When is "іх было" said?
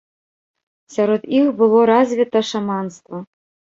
1.39-1.79